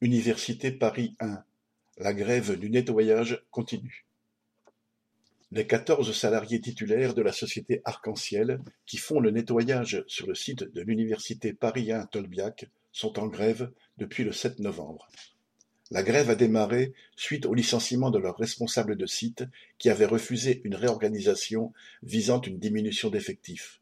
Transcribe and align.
Université 0.00 0.70
Paris 0.70 1.16
I, 1.20 1.34
la 1.96 2.14
grève 2.14 2.56
du 2.56 2.70
nettoyage 2.70 3.42
continue. 3.50 4.06
Les 5.50 5.66
quatorze 5.66 6.12
salariés 6.12 6.60
titulaires 6.60 7.14
de 7.14 7.22
la 7.22 7.32
société 7.32 7.82
Arc-en-Ciel, 7.84 8.60
qui 8.86 8.96
font 8.96 9.18
le 9.18 9.32
nettoyage 9.32 10.04
sur 10.06 10.28
le 10.28 10.36
site 10.36 10.62
de 10.62 10.82
l'Université 10.82 11.52
Paris 11.52 11.88
I 11.88 12.06
Tolbiac, 12.12 12.66
sont 12.92 13.18
en 13.18 13.26
grève 13.26 13.72
depuis 13.96 14.22
le 14.22 14.30
7 14.30 14.60
novembre. 14.60 15.08
La 15.90 16.04
grève 16.04 16.30
a 16.30 16.36
démarré 16.36 16.92
suite 17.16 17.46
au 17.46 17.54
licenciement 17.54 18.10
de 18.10 18.20
leur 18.20 18.36
responsable 18.36 18.94
de 18.94 19.06
site 19.06 19.42
qui 19.78 19.90
avait 19.90 20.06
refusé 20.06 20.60
une 20.62 20.76
réorganisation 20.76 21.72
visant 22.04 22.40
une 22.40 22.60
diminution 22.60 23.10
d'effectifs. 23.10 23.80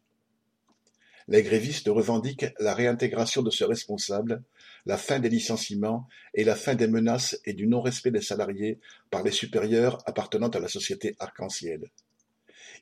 Les 1.29 1.43
grévistes 1.43 1.89
revendiquent 1.89 2.47
la 2.61 2.73
réintégration 2.73 3.43
de 3.43 3.51
ce 3.51 3.65
responsable, 3.65 4.43
la 4.85 4.97
fin 4.97 5.19
des 5.19 5.29
licenciements 5.29 6.09
et 6.35 6.45
la 6.45 6.55
fin 6.55 6.75
des 6.77 6.87
menaces 6.87 7.41
et 7.45 7.53
du 7.53 7.67
non-respect 7.67 8.13
des 8.13 8.21
salariés 8.21 8.79
par 9.11 9.25
les 9.25 9.33
supérieurs 9.33 9.99
appartenant 10.07 10.49
à 10.49 10.61
la 10.61 10.69
société 10.69 11.17
Arc-en-Ciel. 11.19 11.91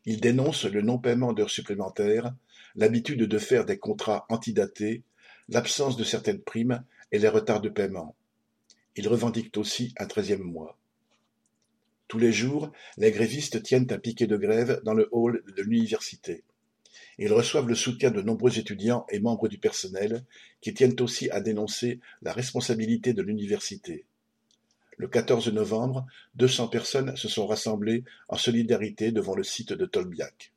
Ils 0.04 0.20
dénoncent 0.20 0.66
le 0.66 0.82
non-paiement 0.82 1.32
d'heures 1.32 1.50
supplémentaires, 1.50 2.34
l'habitude 2.76 3.22
de 3.22 3.38
faire 3.38 3.64
des 3.64 3.78
contrats 3.78 4.26
antidatés, 4.28 5.02
l'absence 5.48 5.96
de 5.96 6.04
certaines 6.04 6.42
primes 6.42 6.84
et 7.12 7.18
les 7.18 7.28
retards 7.28 7.62
de 7.62 7.70
paiement. 7.70 8.14
Ils 8.96 9.08
revendiquent 9.08 9.56
aussi 9.56 9.94
un 9.98 10.06
treizième 10.06 10.42
mois. 10.42 10.76
Tous 12.08 12.18
les 12.18 12.32
jours, 12.32 12.70
les 12.98 13.10
grévistes 13.10 13.62
tiennent 13.62 13.90
un 13.90 13.98
piquet 13.98 14.26
de 14.26 14.36
grève 14.36 14.82
dans 14.84 14.94
le 14.94 15.08
hall 15.10 15.42
de 15.56 15.62
l'université. 15.62 16.44
Ils 17.18 17.32
reçoivent 17.32 17.68
le 17.68 17.74
soutien 17.74 18.10
de 18.10 18.22
nombreux 18.22 18.58
étudiants 18.58 19.06
et 19.10 19.20
membres 19.20 19.48
du 19.48 19.58
personnel, 19.58 20.24
qui 20.60 20.74
tiennent 20.74 21.00
aussi 21.00 21.30
à 21.30 21.40
dénoncer 21.40 22.00
la 22.22 22.32
responsabilité 22.32 23.12
de 23.12 23.22
l'université. 23.22 24.04
Le 24.96 25.08
14 25.08 25.52
novembre, 25.52 26.06
200 26.36 26.68
personnes 26.68 27.16
se 27.16 27.28
sont 27.28 27.46
rassemblées 27.46 28.04
en 28.28 28.36
solidarité 28.36 29.10
devant 29.10 29.34
le 29.34 29.42
site 29.42 29.72
de 29.72 29.86
Tolbiac. 29.86 30.52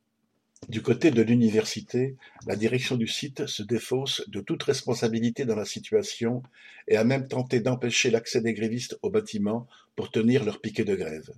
Du 0.70 0.82
côté 0.82 1.12
de 1.12 1.22
l'université, 1.22 2.16
la 2.46 2.56
direction 2.56 2.98
du 2.98 3.08
site 3.08 3.46
se 3.46 3.64
défausse 3.64 4.28
de 4.28 4.42
toute 4.42 4.64
responsabilité 4.64 5.46
dans 5.46 5.56
la 5.56 5.66
situation 5.66 6.42
et 6.88 6.98
a 6.98 7.04
même 7.04 7.28
tenté 7.28 7.60
d'empêcher 7.60 8.10
l'accès 8.10 8.42
des 8.42 8.54
grévistes 8.54 8.98
au 9.02 9.10
bâtiment 9.10 9.68
pour 9.96 10.12
tenir 10.12 10.44
leur 10.44 10.60
piquet 10.60 10.84
de 10.84 10.96
grève. 10.96 11.32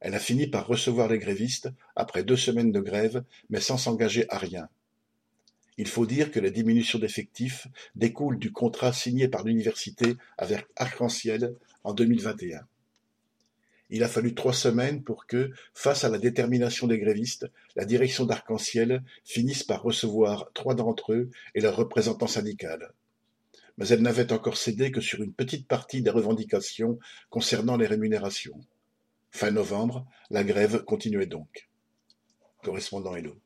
Elle 0.00 0.14
a 0.14 0.20
fini 0.20 0.46
par 0.46 0.66
recevoir 0.66 1.08
les 1.08 1.18
grévistes 1.18 1.70
après 1.96 2.22
deux 2.22 2.36
semaines 2.36 2.72
de 2.72 2.80
grève, 2.80 3.24
mais 3.50 3.60
sans 3.60 3.78
s'engager 3.78 4.26
à 4.28 4.38
rien. 4.38 4.68
Il 5.76 5.86
faut 5.86 6.06
dire 6.06 6.30
que 6.30 6.40
la 6.40 6.50
diminution 6.50 6.98
d'effectifs 6.98 7.68
découle 7.94 8.38
du 8.38 8.52
contrat 8.52 8.92
signé 8.92 9.28
par 9.28 9.44
l'université 9.44 10.16
avec 10.36 10.66
Arc-en-Ciel 10.76 11.54
en 11.84 11.94
2021. 11.94 12.66
Il 13.90 14.02
a 14.02 14.08
fallu 14.08 14.34
trois 14.34 14.52
semaines 14.52 15.02
pour 15.02 15.26
que, 15.26 15.50
face 15.72 16.04
à 16.04 16.10
la 16.10 16.18
détermination 16.18 16.86
des 16.86 16.98
grévistes, 16.98 17.46
la 17.74 17.84
direction 17.84 18.26
d'Arc-en-Ciel 18.26 19.02
finisse 19.24 19.62
par 19.62 19.82
recevoir 19.82 20.50
trois 20.52 20.74
d'entre 20.74 21.14
eux 21.14 21.30
et 21.54 21.60
leurs 21.60 21.76
représentants 21.76 22.26
syndical. 22.26 22.92
Mais 23.78 23.88
elle 23.88 24.02
n'avait 24.02 24.32
encore 24.32 24.56
cédé 24.56 24.90
que 24.90 25.00
sur 25.00 25.22
une 25.22 25.32
petite 25.32 25.68
partie 25.68 26.02
des 26.02 26.10
revendications 26.10 26.98
concernant 27.30 27.76
les 27.76 27.86
rémunérations. 27.86 28.60
Fin 29.30 29.50
novembre, 29.50 30.06
la 30.30 30.44
grève 30.44 30.84
continuait 30.84 31.26
donc. 31.26 31.68
Correspondant 32.62 33.14
Hello. 33.14 33.40